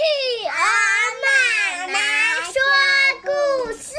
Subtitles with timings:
[0.00, 0.06] 企
[0.46, 0.52] 鹅
[1.26, 1.98] 妈妈
[2.42, 2.54] 说
[3.22, 3.92] 故事。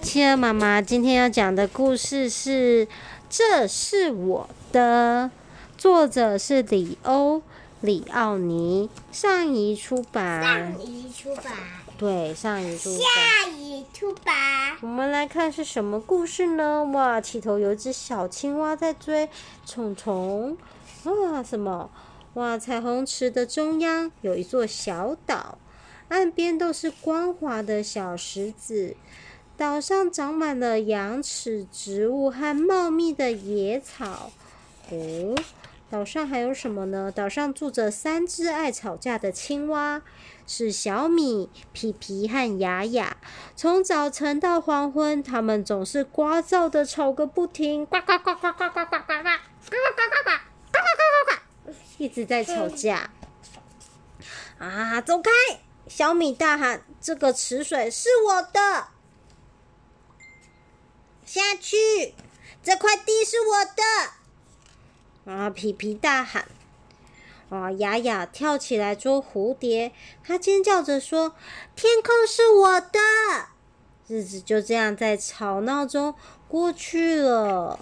[0.00, 2.86] 企鹅妈妈今天要讲的故事是
[3.28, 5.30] 《这是我的》，
[5.78, 7.36] 作者是里欧·
[7.82, 10.42] 李奥尼，上一出版。
[10.42, 11.52] 上谊出版。
[11.98, 12.98] 对，上一出版。
[12.98, 14.78] 下谊出版。
[14.80, 16.82] 我们来看是什么故事呢？
[16.94, 19.28] 哇，起头有一只小青蛙在追
[19.66, 20.56] 虫虫。
[21.04, 21.90] 哇，什么？
[22.36, 22.58] 哇！
[22.58, 25.56] 彩虹池的中央有一座小岛，
[26.08, 28.94] 岸边都是光滑的小石子，
[29.56, 34.30] 岛上长满了羊齿植物和茂密的野草。
[34.90, 35.34] 哦，
[35.88, 37.10] 岛上还有什么呢？
[37.10, 40.02] 岛上住着三只爱吵架的青蛙，
[40.46, 43.16] 是小米、皮皮和雅雅。
[43.56, 48.95] 从早晨到黄昏，它们总是聒噪的吵个不停，呱呱呱呱呱呱呱
[51.98, 53.10] 一直在吵架。
[54.58, 55.30] 啊，走开！
[55.88, 58.88] 小米大喊：“这个池水是我的，
[61.24, 62.14] 下去！
[62.62, 66.48] 这块地是我的。”啊，皮皮大喊。
[67.50, 69.92] 啊，雅雅跳起来捉蝴蝶，
[70.24, 71.36] 她尖叫着说
[71.76, 72.98] ：“天空是我的！”
[74.08, 76.14] 日子就这样在吵闹中
[76.48, 77.78] 过去了。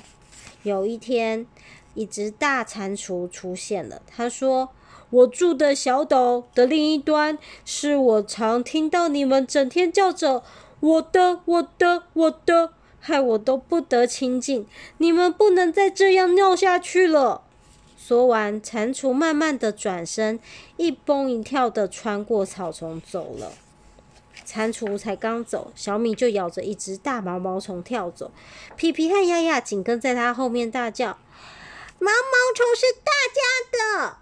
[0.65, 1.47] 有一天，
[1.95, 4.01] 一只大蟾蜍出现了。
[4.07, 4.71] 他说
[5.11, 10.43] ：“我住的小岛的另一端，是我常听到你们整天叫着
[10.81, 14.67] ‘我的，我的，我的’，害我都不得清静。
[14.97, 17.43] 你们不能再这样闹下去了。”
[17.99, 20.41] 说完，蟾蜍慢慢的转身，
[20.79, 23.53] 一蹦一跳的穿过草丛走了。
[24.55, 28.31] 蟾蜍才刚走，小米就咬着一只大毛毛虫跳走。
[28.77, 31.19] 皮皮和丫丫紧跟在他后面，大叫
[31.99, 34.19] ：“毛毛虫是大家的！”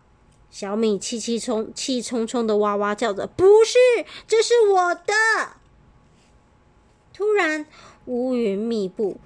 [0.50, 3.78] 小米气气冲、气冲冲的哇哇叫着：“不是，
[4.26, 5.12] 这是我的！”
[7.12, 7.66] 突然，
[8.06, 9.18] 乌云密布，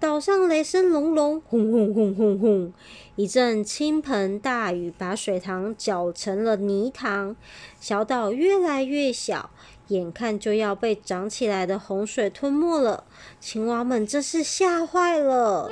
[0.00, 2.72] 岛上雷声隆隆，轰轰轰轰轰，
[3.16, 7.34] 一阵倾盆大雨把水塘搅成了泥塘，
[7.80, 9.50] 小岛越来越小。
[9.88, 13.04] 眼看就要被涨起来的洪水吞没了，
[13.40, 15.68] 青蛙们真是吓坏了。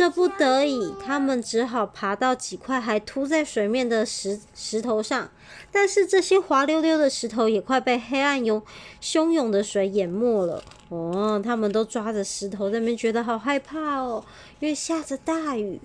[0.00, 5.30] 这不得已，他们只好爬到几块还凸在水面的石石头上，
[5.70, 8.62] 但是这些滑溜溜的石头也快被黑暗涌
[9.02, 10.64] 汹涌的水淹没了。
[10.88, 14.24] 哦，他们都抓着石头在那边，觉得好害怕哦，
[14.60, 15.78] 因为下着大雨。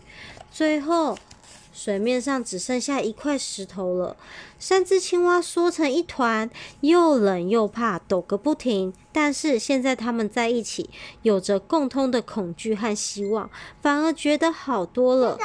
[0.49, 1.17] 最后。
[1.75, 4.15] 水面上只剩下一块石头了，
[4.57, 6.49] 三只青蛙缩成一团，
[6.79, 8.93] 又冷又怕，抖个不停。
[9.11, 10.89] 但是现在它们在一起，
[11.23, 13.49] 有着共通的恐惧和希望，
[13.81, 15.37] 反而觉得好多了。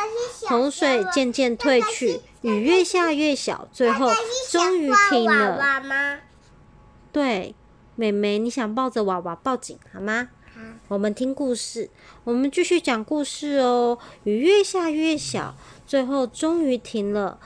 [0.47, 4.09] 洪水渐渐退去，雨越下越小，最后
[4.53, 5.59] 终于停了。
[5.59, 6.21] 娃娃
[7.11, 7.57] 对，
[7.97, 10.29] 妹妹，你想抱着娃娃报警好吗？
[10.89, 11.89] 我们听故事，
[12.25, 13.99] 我们继续讲故事哦。
[14.25, 15.55] 雨越下越小。
[15.87, 17.41] 最后终于停了，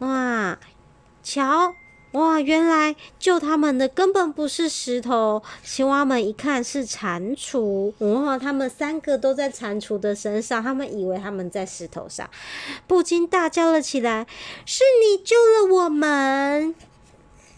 [0.00, 0.58] 哇！
[1.22, 1.72] 瞧，
[2.12, 2.40] 哇！
[2.40, 8.36] 原来救他们的根本不是石头，青蛙们一看是蟾蜍，哇！
[8.36, 12.28] 他们三个都在蟾蜍的身上，他们以为他们在石头上，
[12.88, 14.26] 不禁大叫了起来
[14.66, 16.74] ：“是你救了我们！”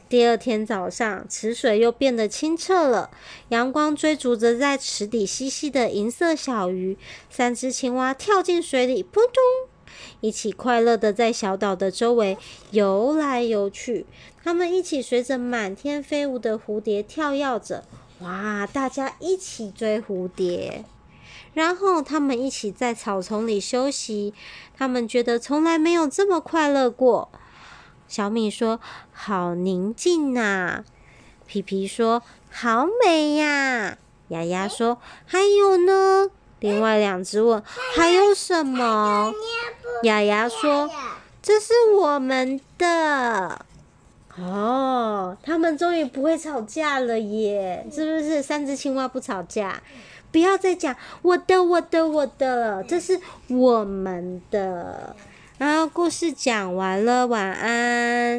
[0.08, 3.10] 第二天早上，池水又变得清澈了，
[3.50, 6.96] 阳光追逐着在池底嬉戏的银色小鱼，
[7.28, 9.34] 三只青蛙跳进水里，扑通！
[10.20, 12.38] 一起快乐的在小岛的周围
[12.70, 14.06] 游来游去，
[14.42, 17.84] 他们一起随着满天飞舞的蝴蝶跳跃着，
[18.20, 18.66] 哇！
[18.66, 20.84] 大家一起追蝴蝶，
[21.52, 24.32] 然后他们一起在草丛里休息，
[24.74, 27.30] 他们觉得从来没有这么快乐过。
[28.08, 28.80] 小米说
[29.12, 30.84] ：“好宁静呐。”
[31.46, 33.98] 皮皮说：“好美呀。”
[34.28, 36.30] 丫丫说：“还有呢？”
[36.60, 37.62] 另外两只问
[37.94, 39.32] ：“还有什么？”
[40.02, 40.91] 丫丫说
[41.41, 43.64] ：“这是我们的。”
[44.41, 47.86] 哦，他们终于不会吵架了耶！
[47.92, 49.83] 是不是三只青蛙不吵架？
[50.30, 53.18] 不要再讲“我的，我的，我的”了，这是
[53.48, 55.16] 我们的。
[55.59, 58.37] 然后故事讲完了，晚安。